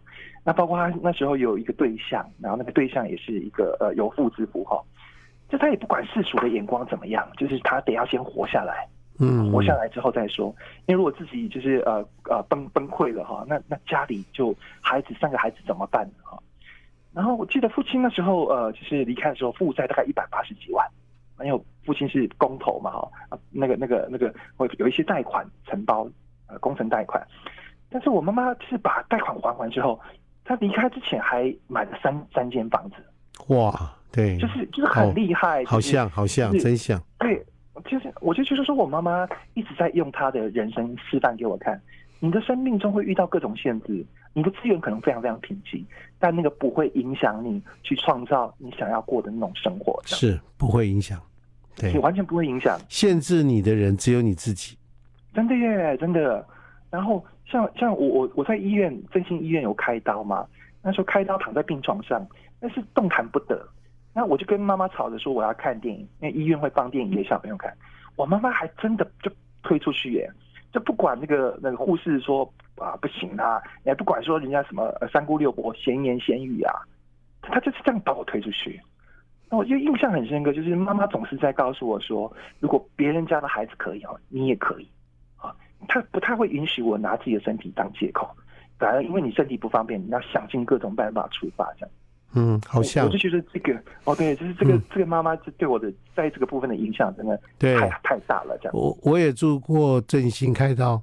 [0.45, 4.81] 那包括他那时候有一个对象，然后那个对象也是一个呃有妇之夫哈，
[5.49, 8.87] 就他也不管世俗的眼光怎么样，就是他得要先活下来，
[9.19, 10.55] 嗯，活下来之后再说。
[10.85, 16.41] 因为如果自己就是呃呃崩崩溃了哈，那那家里就孩子三个孩子怎么办呢哈？
[17.13, 20.87] 然后我记得父亲那时候，呃，就是离开的时候，负债大概一百八十几万，
[21.43, 26.07] 因为父亲是工头嘛，哈，啊，那个那个那个会有一些贷款承包，
[26.47, 27.21] 呃，工程贷款。
[27.89, 29.99] 但是我妈妈是把贷款还完之后，
[30.45, 32.95] 她离开之前还买了三三间房子。
[33.53, 37.01] 哇，对，就是就是很厉害，好像好像真像。
[37.17, 37.43] 对，
[37.85, 41.81] 就是我就觉得说我妈妈一直在用她的人生示范给我看，
[42.19, 44.05] 你的生命中会遇到各种限制。
[44.31, 45.83] 你的资源可能非常非常贫瘠，
[46.19, 51.19] 但那个不会影响你去创造你想要过的那种生活，是不会影响，
[51.75, 52.79] 对，你完全不会影响。
[52.87, 54.77] 限制你的人只有你自己，
[55.33, 56.45] 真的耶，真的。
[56.91, 60.45] 然后像像我我我在医院振兴医院有开刀嘛，
[60.83, 62.25] 那时候开刀躺在病床上，
[62.59, 63.67] 但是动弹不得。
[64.13, 67.73] 那我就跟妈妈吵着说我要看电影，因为医院会放电影给小朋友看。
[68.15, 69.31] 我妈妈还真的就
[69.63, 70.29] 推出去耶。
[70.71, 72.43] 就不管那个那个护士说
[72.77, 76.73] 啊不行啊，也不管说人家什么三姑六婆闲言闲语啊，
[77.41, 78.79] 他就是这样把我推出去。
[79.49, 84.87] 那我就印象很深刻，就是妈妈总是在告诉我说，如果别人家的孩子可以哦，你也可以。
[85.87, 88.29] 他不太会允许我拿自己的身体当借口，
[88.77, 91.89] 反而因为你身体不方便，你要想尽各种办法出发这样。
[92.35, 98.55] 嗯，好像我就觉得这个哦，对，就是这个、嗯、这个妈妈对我的在这个部分的影响真的太对太大了。
[98.61, 101.01] 这样，我我也住过振兴开刀，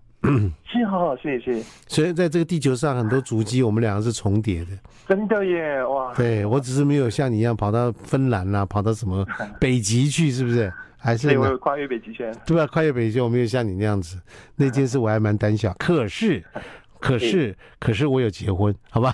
[0.64, 1.60] 是好，谢谢。
[1.88, 4.70] 所以在这个地球上，很多足迹我们两个是重叠的。
[5.08, 6.14] 真的耶，哇！
[6.14, 9.26] 对，我只是没有像你一样跑到芬兰啊，跑到什么
[9.58, 10.72] 北极去，是不是？
[11.06, 12.30] 还是跨越北极圈？
[12.44, 14.20] 对啊，跨越北极圈，我没有像你那样子。
[14.56, 16.44] 那件事我还蛮胆小，可是。
[16.98, 19.12] 可是，可是我有结婚，好吧？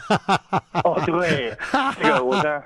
[0.84, 1.52] 哦， 对，
[2.00, 2.62] 这个我真，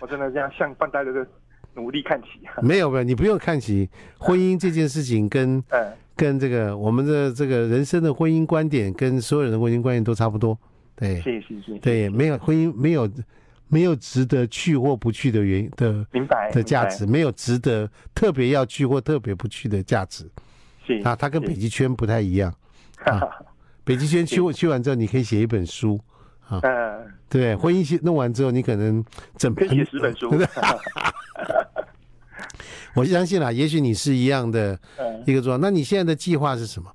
[0.00, 1.26] 我真的这样向范大哥的
[1.74, 2.28] 努力看齐。
[2.62, 3.90] 没有没有，你不用看齐。
[4.16, 10.56] 婚姻这件事情跟嗯，跟这个我们的这个人生的婚姻观点，跟所有人的婚姻观点都差不多。
[10.94, 13.10] 对，是是是，对，没有婚姻，没有
[13.70, 20.28] 没有值得去或不去的原因的，明白的价值，没有值得特别要去或特别不去的价值。
[20.86, 22.52] 是啊，它跟北极圈不太一样。
[23.04, 23.20] 啊
[23.82, 25.98] 北极圈去去完之后，你可以写一本书，
[26.48, 26.60] 啊，
[27.28, 29.02] 对，婚姻弄完之后，你可能
[29.36, 30.30] 整可以写十本书。
[32.94, 34.78] 我相信啦，也许你是一样的
[35.26, 35.60] 一个状况。
[35.60, 36.92] 那你现在的计划是什么？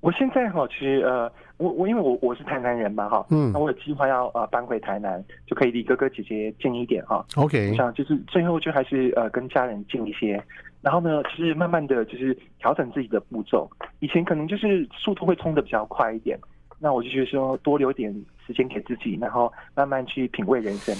[0.00, 1.32] 我现在哈，其实呃，
[1.62, 7.24] 我我因为我我是台南人嘛哈，嗯，那我有计划要呃搬回台南，就可以离哥哥姐姐近一点哈。
[7.36, 10.42] OK，我想就是最后就还是呃跟家人近一些。
[10.80, 13.70] 然后呢，就是慢慢的就是调整自己的步骤。
[14.00, 16.36] 以前可能就是速度会冲的比较快一点，
[16.80, 18.12] 那我就觉得说多留点
[18.44, 20.92] 时间给自己，然后慢慢去品味人生。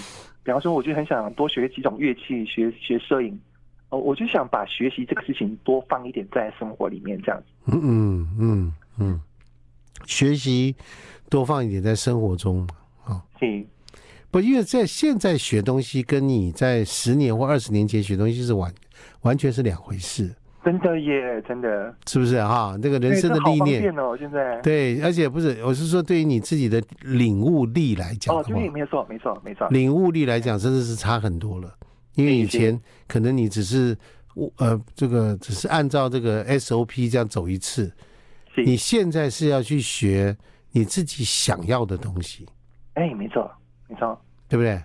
[0.44, 3.36] 比方说，我就很想多学几种乐器，学学摄影。
[3.88, 7.46] 哦，我就想把学习这个事情多放一点在生活里面，这样子。
[7.66, 9.20] 嗯嗯嗯嗯，
[10.06, 10.74] 学习
[11.28, 12.66] 多放一点在生活中。
[13.04, 13.66] 啊、哦，是。
[14.30, 18.72] 不，因为在现在学东西，跟你在十年或二十年前学东西是完
[19.22, 20.34] 完全是两回事。
[20.64, 22.78] 真的耶，真的，是不是哈？
[22.80, 29.68] 这个人生的历练哦，现在对，而且不是，我是说，对于你自己的领悟力来讲，哦，对，没错，没错，没错。
[29.70, 31.74] 领悟力来讲，真的是差很多了。
[32.14, 33.96] 因为以前可能你只是
[34.58, 37.90] 呃，这个只是按照这个 SOP 这样走一次，
[38.56, 40.36] 你现在是要去学
[40.70, 42.46] 你自己想要的东西。
[42.94, 43.50] 哎，没错。
[43.88, 44.80] 没错，对不对？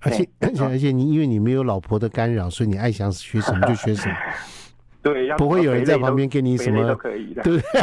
[0.00, 4.14] 而且而且 而且你因为你没有老婆的干扰，所以你爱想学什么就学什么。
[5.00, 7.82] 对，不会有人在旁边给你什么，可以的，对不对？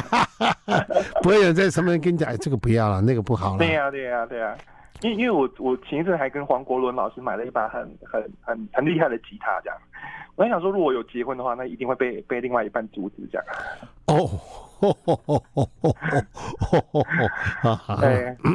[1.24, 3.58] 不会有人在上面跟你讲，哎，这个不要了，那个不好了。
[3.58, 4.56] 对呀，对呀，对呀。
[5.02, 9.78] 因因为我我前一阵还跟黄国伦老师买了一把很很很很厉害的吉他，这样。
[10.36, 13.46] 我在想说，如果有结婚的话，那一定会被被另外一半阻止，这样。
[14.08, 14.30] 哦，
[18.02, 18.38] 对。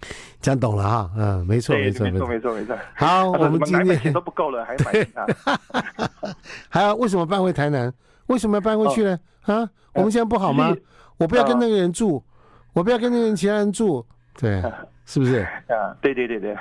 [0.40, 2.78] 讲懂了哈，嗯，没错，没错，没错，没错，没错。
[2.94, 5.26] 好，我们今天钱都不够了，还买它。
[6.70, 7.92] 还要为什么搬回台南？
[8.28, 9.20] 为什么要搬回去呢？
[9.42, 10.74] 啊，我们现在不好吗？
[11.18, 12.24] 我不要跟那个人住，
[12.72, 14.02] 我不要跟那个人其他人住，
[14.38, 14.62] 对，
[15.04, 15.40] 是不是？
[15.68, 16.56] 啊，对对对对。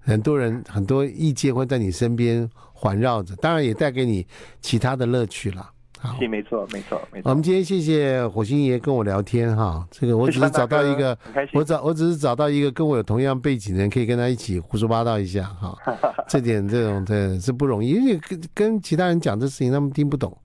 [0.00, 4.26] 很多人很多意见会在你身边环绕着，当然也带给你
[4.60, 5.70] 其他的乐趣了。
[6.18, 7.30] 是没错，没错，没错。
[7.30, 11.16] 我们今天谢谢火星爷跟我聊天哈，这个我只是找到一个，
[11.52, 15.76] 我找我只是找到一个跟我有同样背景的人，可以跟他一起胡说八道一下哈。
[16.28, 20.36] 这点这种的是不容易，因为跟跟其他人讲这事情，他们听不懂。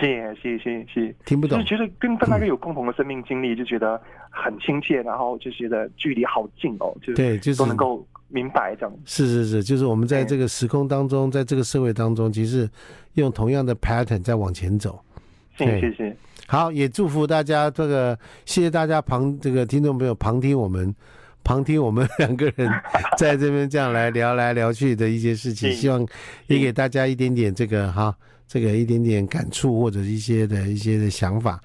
[0.00, 1.58] 是是是是，听不懂。
[1.58, 8.06] 就觉得跟跟那个有共同的生命经历，就觉得很亲切，然后就觉得距离好近哦，就对，就是都能够。
[8.28, 12.68] 明白这样是是是，就是我们在这个时空当中，在这个社会当中，其实
[13.14, 15.02] 用同样的 pattern 在往前走。
[15.56, 16.16] 谢谢谢谢。
[16.46, 20.94] 好，也祝福大家这个，谢谢大家旁这个听众朋友旁听我们，
[21.42, 22.70] 旁听我们两个人
[23.18, 26.06] 在这边这样来聊来聊去的一些事情，希望
[26.46, 28.16] 也给大家一点点这个哈，
[28.46, 31.60] 这个一点点感触或者一些的一些的想法。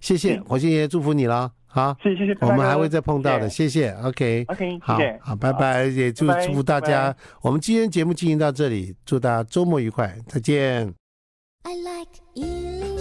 [0.00, 1.50] 谢谢火星爷，祝福你了。
[1.68, 3.68] 好，谢谢，我们还会再碰到的，谢。
[3.68, 10.92] 谢，OK，OK，好，好，拜拜，也祝祝福大家，我们今天节目进行到这里，祝大家周末愉快，再见。
[11.64, 12.97] I like